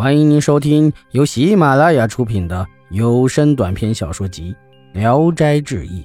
[0.00, 4.56] 欢迎您收听由喜马拉雅出品的有声短篇小说集
[4.98, 6.02] 《聊斋志异》，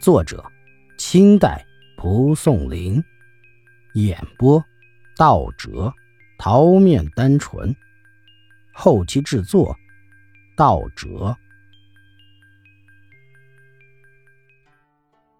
[0.00, 0.44] 作者：
[0.96, 1.66] 清代
[1.96, 3.02] 蒲松龄，
[3.94, 4.64] 演播：
[5.16, 5.92] 道哲、
[6.38, 7.74] 桃面单纯，
[8.72, 9.74] 后期制作：
[10.56, 11.36] 道哲。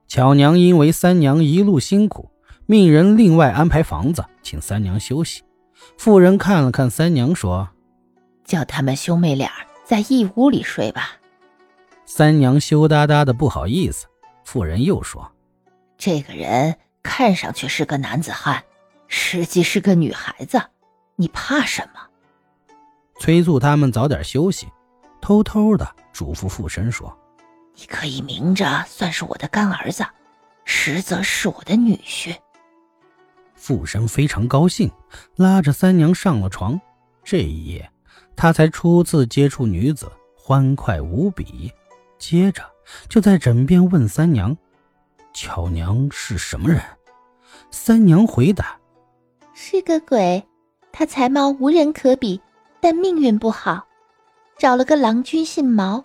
[0.09, 2.29] 巧娘因为三娘一路辛苦，
[2.67, 5.45] 命人另外安排房子，请三娘休息。
[5.97, 7.71] 妇人看了看三娘，说
[8.49, 9.53] ：“叫他们兄妹俩
[9.85, 11.13] 在一屋里睡吧。”
[12.05, 14.07] 三娘羞答答的不好意思。
[14.43, 15.31] 妇人又说
[15.99, 18.65] ：“这个人看上去是个男子汉，
[19.07, 20.59] 实际是个女孩子，
[21.17, 22.01] 你怕什么？”
[23.21, 24.67] 催促他们早点休息，
[25.21, 27.15] 偷偷的嘱咐妇身说
[27.77, 30.07] ：“你可以明着算是我的干儿子，
[30.65, 32.35] 实则是我的女婿。”
[33.55, 34.91] 妇身非常高兴，
[35.37, 36.81] 拉着三娘上了床。
[37.23, 37.91] 这一夜，
[38.39, 41.73] 他才初次接触女子，欢快无比。
[42.19, 42.63] 接着
[43.09, 44.57] 就在枕边问三娘
[45.35, 46.81] ：“巧娘是什么人？”
[47.73, 48.79] 三娘回答
[49.53, 50.47] ：“是个鬼，
[50.93, 52.41] 他才貌无人可比，
[52.81, 53.85] 但命运不好，
[54.57, 56.05] 找了个郎君，姓毛，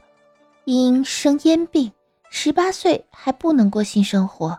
[0.66, 1.92] 因生烟病，
[2.32, 4.58] 十八岁还不能过性生活，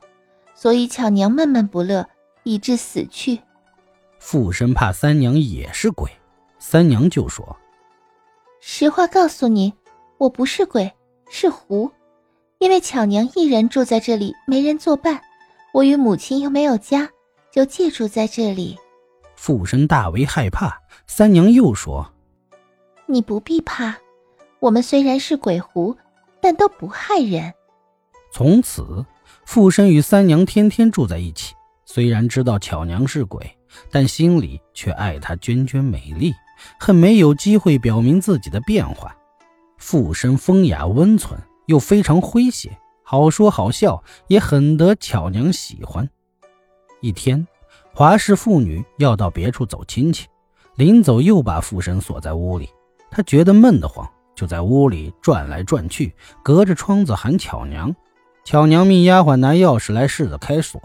[0.54, 2.06] 所以巧娘闷闷不乐。”
[2.46, 3.40] 以致死去。
[4.18, 6.10] 附身怕三娘也是鬼，
[6.58, 7.56] 三娘就说
[8.66, 9.74] ：“实话告诉你，
[10.16, 10.90] 我不是鬼，
[11.28, 11.90] 是狐。
[12.58, 15.20] 因为巧娘一人住在这里，没人作伴，
[15.74, 17.06] 我与母亲又没有家，
[17.52, 18.78] 就借住在这里。”
[19.36, 20.80] 附身大为害怕。
[21.06, 22.10] 三娘又说
[23.04, 23.94] ：“你不必怕，
[24.60, 25.94] 我们虽然是鬼狐，
[26.40, 27.52] 但都不害人。”
[28.32, 29.04] 从此，
[29.44, 31.54] 附身与三娘天天住在一起。
[31.84, 33.58] 虽然知道巧娘是鬼，
[33.90, 36.32] 但心里却爱她娟娟美丽，
[36.78, 39.14] 恨没有机会表明自己的变化。
[39.76, 46.08] 附身风雅温存，又非常诙谐，好说好笑，也很得巧娘喜欢。
[47.00, 47.46] 一天，
[47.92, 50.26] 华氏妇女要到别处走亲戚，
[50.76, 52.68] 临走又把附身锁在屋里。
[53.10, 57.94] 她觉得闷得慌，就在屋里转来转去，隔着窗子喊巧娘。
[58.44, 60.80] 巧娘命丫鬟拿钥匙来试着开锁。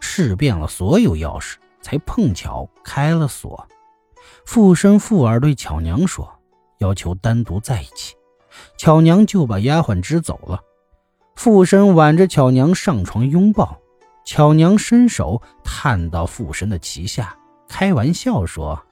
[0.00, 3.68] 试遍了所有钥匙，才碰巧开了锁。
[4.44, 6.28] 附身附耳对巧娘说
[6.78, 8.14] ：“要求单独在一起。”
[8.78, 10.60] 巧娘就把丫鬟支走了。
[11.34, 13.78] 附身挽着巧娘上床拥抱，
[14.24, 17.36] 巧娘伸手探到附身的脐下，
[17.68, 18.82] 开玩笑说：“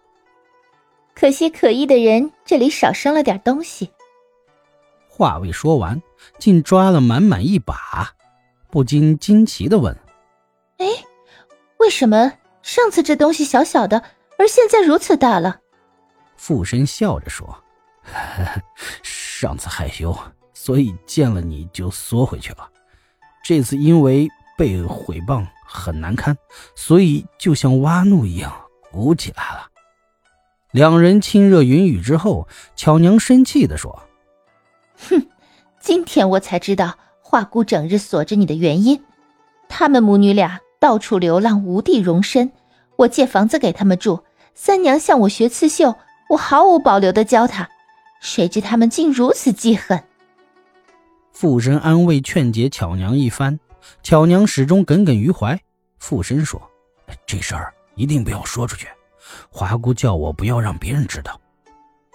[1.17, 3.91] 可惜可疑的人这里少生了点东西。”
[5.09, 6.03] 话未说完，
[6.39, 8.11] 竟抓了满满一把，
[8.71, 9.97] 不禁惊奇地问。
[10.79, 10.87] 哎，
[11.79, 14.03] 为什么上次这东西小小的，
[14.39, 15.61] 而现在如此大了？
[16.37, 17.57] 附身笑着说
[19.03, 20.17] ：“上次害羞，
[20.53, 22.69] 所以见了你就缩回去了。
[23.45, 24.29] 这次因为
[24.59, 26.37] 被毁谤很难堪，
[26.75, 28.53] 所以就像挖怒一样
[28.91, 29.69] 鼓起来了。”
[30.73, 34.03] 两人亲热云雨之后，巧娘生气地说
[35.09, 35.29] ：“哼，
[35.81, 39.05] 今天我才知道华姑整日锁着你的原因。
[39.69, 42.53] 他们母女俩。”到处流浪，无地容身。
[42.97, 44.25] 我借房子给他们住。
[44.55, 45.97] 三娘向我学刺绣，
[46.31, 47.69] 我毫无保留的教她。
[48.21, 50.03] 谁知他们竟如此记恨。
[51.33, 53.59] 附身安慰劝解巧娘一番，
[54.03, 55.61] 巧娘始终耿耿于怀。
[55.99, 56.63] 附身说
[57.27, 58.87] ：“这事儿一定不要说出去。
[59.51, 61.41] 华姑叫我不要让别人知道。”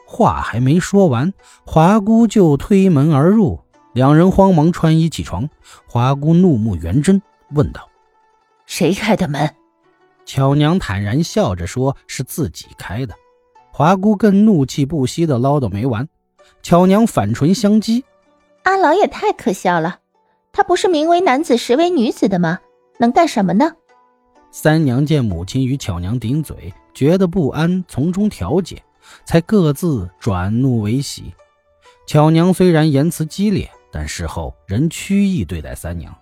[0.07, 1.33] 话还没说完，
[1.65, 3.59] 华姑就推门而入，
[3.93, 5.49] 两人慌忙穿衣起床。
[5.85, 7.87] 华姑怒目圆睁，问道。
[8.65, 9.53] 谁开的门？
[10.31, 13.15] 巧娘坦然笑着说：“是自己开的。”
[13.73, 16.07] 华姑更怒气不息的唠叨没完。
[16.61, 18.03] 巧娘反唇相讥
[18.61, 20.01] ：“阿郎也太可笑了，
[20.51, 22.59] 他不是名为男子实为女子的吗？
[22.99, 23.71] 能干什么呢？”
[24.53, 28.83] 三娘见母亲与巧娘顶嘴，觉得不安，从中调解，
[29.25, 31.33] 才各自转怒为喜。
[32.05, 36.15] 巧娘虽然言辞激烈，但事后仍曲意对待三娘。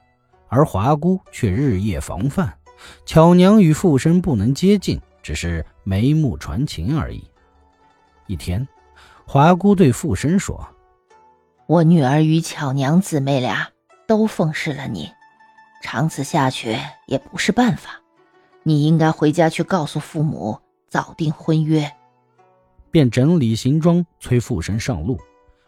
[0.48, 2.54] 而华姑却日夜防范，
[3.06, 7.24] 巧娘与附身不能接近，只是眉目传情而已。
[8.28, 8.68] 一天，
[9.26, 10.68] 华姑对附身说
[11.68, 13.70] ：“我女儿与巧娘姊妹俩
[14.08, 15.12] 都奉侍了你，
[15.82, 18.02] 长此下去也不是办法。
[18.64, 20.60] 你应该回家去告诉父母，
[20.90, 21.92] 早定婚约。”
[22.92, 25.20] 便整理行装，催附身上路。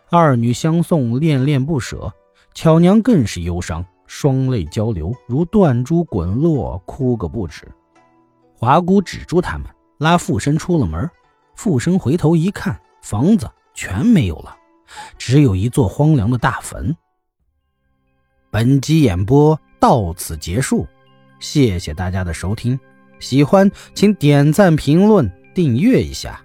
[0.10, 2.12] 二女相送，恋恋不舍，
[2.54, 3.86] 巧娘更是忧伤。
[4.10, 7.68] 双泪交流，如断珠滚落，哭个不止。
[8.56, 9.68] 华姑止住他们，
[10.00, 11.08] 拉附身出了门。
[11.56, 14.58] 富生回头一看，房子全没有了，
[15.20, 16.98] 只有一座荒凉的大坟。
[18.50, 20.88] 本集演播到此结束，
[21.40, 22.80] 谢谢大家的收听，
[23.20, 26.44] 喜欢请点赞、评论、订阅一下。